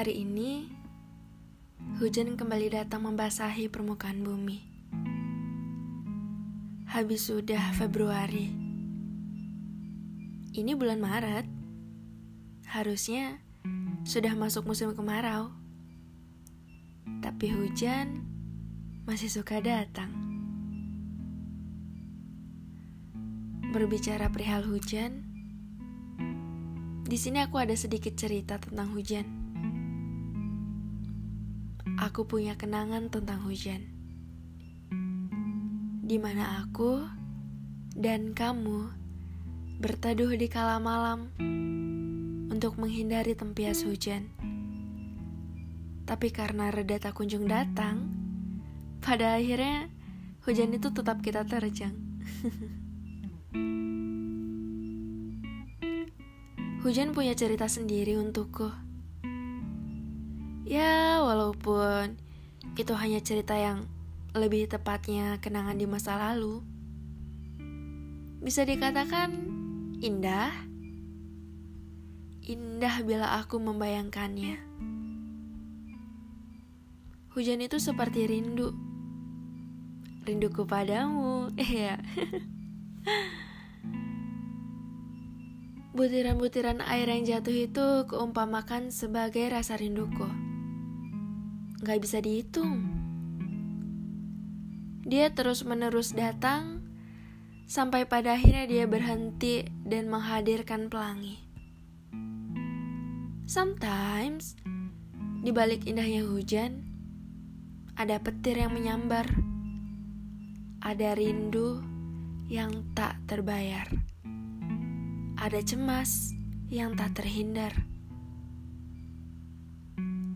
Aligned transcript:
Hari 0.00 0.24
ini, 0.24 0.64
hujan 2.00 2.32
kembali 2.32 2.72
datang 2.72 3.04
membasahi 3.04 3.68
permukaan 3.68 4.24
bumi. 4.24 4.64
Habis 6.88 7.28
sudah 7.28 7.60
Februari. 7.76 8.48
Ini 10.56 10.72
bulan 10.72 11.04
Maret. 11.04 11.44
Harusnya 12.72 13.44
sudah 14.08 14.32
masuk 14.32 14.64
musim 14.64 14.96
kemarau. 14.96 15.52
Tapi 17.20 17.52
hujan 17.52 18.24
masih 19.04 19.28
suka 19.28 19.60
datang. 19.60 20.16
Berbicara 23.68 24.32
perihal 24.32 24.64
hujan, 24.64 25.28
di 27.04 27.20
sini 27.20 27.44
aku 27.44 27.60
ada 27.60 27.76
sedikit 27.76 28.16
cerita 28.16 28.56
tentang 28.56 28.96
hujan 28.96 29.39
aku 32.00 32.24
punya 32.24 32.56
kenangan 32.56 33.12
tentang 33.12 33.44
hujan. 33.44 33.84
Di 36.00 36.16
mana 36.16 36.64
aku 36.64 37.04
dan 37.92 38.32
kamu 38.32 38.88
berteduh 39.84 40.32
di 40.32 40.48
kala 40.48 40.80
malam 40.80 41.28
untuk 42.48 42.80
menghindari 42.80 43.36
tempias 43.36 43.84
hujan. 43.84 44.32
Tapi 46.08 46.32
karena 46.32 46.72
reda 46.72 46.96
tak 46.96 47.20
kunjung 47.20 47.44
datang, 47.44 48.08
pada 49.04 49.36
akhirnya 49.36 49.92
hujan 50.48 50.72
itu 50.72 50.88
tetap 50.88 51.20
kita 51.20 51.44
terjang. 51.44 51.92
hujan 56.82 57.12
punya 57.12 57.36
cerita 57.36 57.68
sendiri 57.68 58.16
untukku. 58.16 58.89
Ya, 60.70 61.18
walaupun 61.18 62.14
itu 62.78 62.94
hanya 62.94 63.18
cerita 63.18 63.58
yang 63.58 63.90
lebih 64.38 64.70
tepatnya 64.70 65.42
kenangan 65.42 65.74
di 65.74 65.82
masa 65.90 66.14
lalu. 66.14 66.62
Bisa 68.38 68.62
dikatakan 68.62 69.34
indah. 69.98 70.54
Indah 72.46 73.02
bila 73.02 73.42
aku 73.42 73.58
membayangkannya. 73.58 74.62
Hujan 77.34 77.66
itu 77.66 77.82
seperti 77.82 78.30
rindu. 78.30 78.70
Rinduku 80.22 80.70
padamu, 80.70 81.50
ya. 81.82 81.98
Butiran-butiran 85.98 86.78
air 86.86 87.10
yang 87.10 87.26
jatuh 87.26 87.56
itu 87.58 87.86
keumpamakan 88.06 88.94
sebagai 88.94 89.50
rasa 89.50 89.74
rinduku 89.74 90.49
gak 91.80 92.04
bisa 92.04 92.20
dihitung. 92.20 92.84
Dia 95.08 95.32
terus-menerus 95.32 96.12
datang 96.12 96.84
sampai 97.64 98.04
pada 98.04 98.36
akhirnya 98.36 98.68
dia 98.68 98.84
berhenti 98.84 99.64
dan 99.88 100.12
menghadirkan 100.12 100.92
pelangi. 100.92 101.40
Sometimes, 103.48 104.54
di 105.42 105.50
balik 105.50 105.88
indahnya 105.88 106.22
hujan, 106.22 106.86
ada 107.98 108.22
petir 108.22 108.60
yang 108.60 108.76
menyambar. 108.76 109.26
Ada 110.80 111.12
rindu 111.18 111.80
yang 112.46 112.94
tak 112.94 113.18
terbayar. 113.26 113.90
Ada 115.40 115.60
cemas 115.64 116.32
yang 116.70 116.94
tak 116.94 117.18
terhindar. 117.18 117.89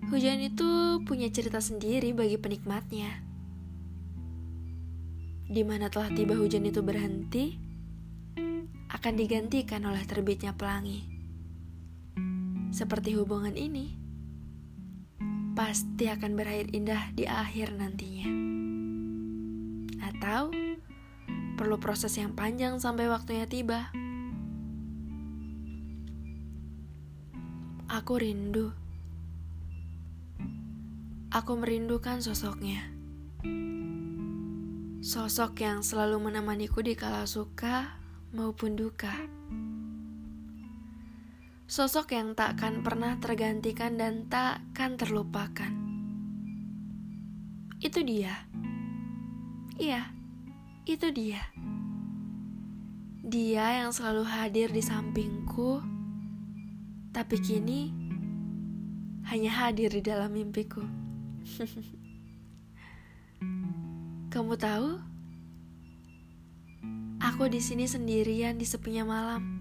Hujan 0.04 0.36
itu 0.44 1.00
punya 1.08 1.32
cerita 1.32 1.64
sendiri 1.64 2.12
bagi 2.12 2.36
penikmatnya. 2.36 3.24
Di 5.48 5.64
mana 5.64 5.88
telah 5.88 6.12
tiba 6.12 6.36
hujan 6.36 6.68
itu 6.68 6.84
berhenti, 6.84 7.56
akan 8.92 9.14
digantikan 9.16 9.80
oleh 9.88 10.04
terbitnya 10.04 10.52
pelangi. 10.52 11.08
Seperti 12.68 13.16
hubungan 13.16 13.56
ini, 13.56 13.96
pasti 15.56 16.04
akan 16.12 16.36
berakhir 16.36 16.68
indah 16.76 17.08
di 17.16 17.24
akhir 17.24 17.72
nantinya. 17.72 18.28
Atau 20.04 20.52
perlu 21.56 21.80
proses 21.80 22.12
yang 22.20 22.36
panjang 22.36 22.76
sampai 22.76 23.08
waktunya 23.08 23.48
tiba. 23.48 23.88
Aku 27.88 28.20
rindu 28.20 28.83
Aku 31.34 31.58
merindukan 31.58 32.22
sosoknya. 32.22 32.94
Sosok 35.02 35.66
yang 35.66 35.82
selalu 35.82 36.30
menemaniku 36.30 36.78
di 36.78 36.94
kala 36.94 37.26
suka 37.26 37.98
maupun 38.30 38.78
duka. 38.78 39.10
Sosok 41.66 42.14
yang 42.14 42.38
takkan 42.38 42.86
pernah 42.86 43.18
tergantikan 43.18 43.98
dan 43.98 44.30
takkan 44.30 44.94
terlupakan. 44.94 45.74
Itu 47.82 48.06
dia. 48.06 48.46
Iya, 49.74 50.14
itu 50.86 51.10
dia. 51.10 51.50
Dia 53.26 53.82
yang 53.82 53.90
selalu 53.90 54.22
hadir 54.22 54.70
di 54.70 54.86
sampingku, 54.86 55.82
tapi 57.10 57.42
kini 57.42 57.90
hanya 59.26 59.66
hadir 59.66 59.90
di 59.90 59.98
dalam 59.98 60.30
mimpiku. 60.30 61.03
Kamu 64.32 64.56
tahu? 64.56 64.96
Aku 67.20 67.48
di 67.52 67.60
sini 67.60 67.84
sendirian 67.84 68.56
di 68.56 68.64
sepinya 68.64 69.04
malam. 69.04 69.60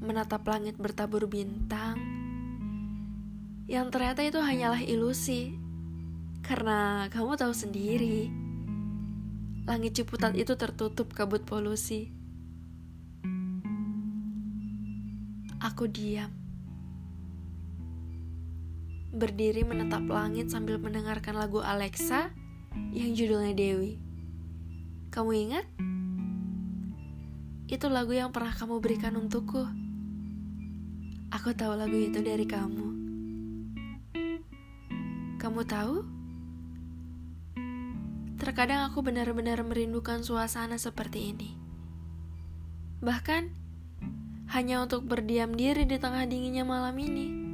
Menatap 0.00 0.48
langit 0.48 0.80
bertabur 0.80 1.28
bintang. 1.28 2.00
Yang 3.68 3.86
ternyata 3.92 4.24
itu 4.24 4.40
hanyalah 4.40 4.80
ilusi. 4.80 5.54
Karena 6.40 7.06
kamu 7.12 7.36
tahu 7.36 7.52
sendiri. 7.52 8.32
Langit 9.68 10.00
Ciputat 10.00 10.32
itu 10.34 10.56
tertutup 10.56 11.12
kabut 11.12 11.44
polusi. 11.44 12.10
Aku 15.60 15.84
diam 15.84 16.39
berdiri 19.10 19.66
menetap 19.66 20.06
langit 20.06 20.54
sambil 20.54 20.78
mendengarkan 20.78 21.34
lagu 21.34 21.58
Alexa 21.58 22.30
yang 22.94 23.10
judulnya 23.14 23.54
Dewi. 23.54 23.98
Kamu 25.10 25.30
ingat? 25.34 25.66
Itu 27.66 27.90
lagu 27.90 28.14
yang 28.14 28.30
pernah 28.30 28.54
kamu 28.54 28.78
berikan 28.78 29.18
untukku. 29.18 29.66
Aku 31.30 31.50
tahu 31.54 31.74
lagu 31.74 31.94
itu 31.94 32.22
dari 32.22 32.46
kamu. 32.46 32.86
Kamu 35.38 35.60
tahu? 35.66 35.94
Terkadang 38.38 38.86
aku 38.90 39.02
benar-benar 39.02 39.62
merindukan 39.66 40.22
suasana 40.22 40.78
seperti 40.78 41.34
ini. 41.34 41.50
Bahkan 43.02 43.42
hanya 44.50 44.82
untuk 44.82 45.06
berdiam 45.06 45.54
diri 45.54 45.86
di 45.86 45.98
tengah 45.98 46.26
dinginnya 46.26 46.66
malam 46.66 46.94
ini. 46.98 47.49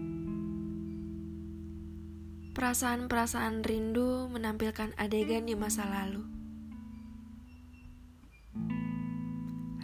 Perasaan-perasaan 2.56 3.61
rindu 3.69 4.33
menampilkan 4.33 4.97
adegan 4.97 5.44
di 5.44 5.53
masa 5.53 5.84
lalu. 5.84 6.25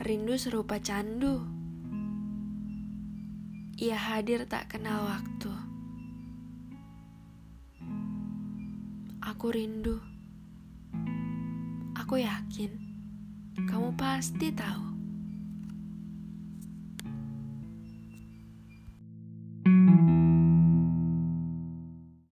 Rindu 0.01 0.41
serupa 0.41 0.81
candu. 0.81 1.45
Ia 3.77 4.01
hadir 4.01 4.49
tak 4.49 4.73
kenal 4.73 5.05
waktu. 5.05 5.53
Aku 9.21 9.53
rindu. 9.53 10.01
Aku 11.93 12.25
yakin 12.25 12.73
kamu 13.69 13.93
pasti 14.01 14.49
tahu. 14.49 14.92